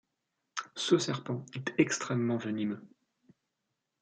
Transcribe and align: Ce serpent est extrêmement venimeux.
Ce 0.75 0.97
serpent 0.97 1.45
est 1.53 1.75
extrêmement 1.77 2.37
venimeux. 2.37 2.81